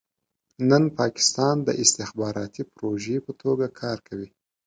نن 0.69 0.83
پاکستان 0.99 1.55
د 1.67 1.69
استخباراتي 1.83 2.63
پروژې 2.75 3.17
په 3.25 3.31
توګه 3.41 3.65
کار 3.81 3.97
کوي. 4.07 4.29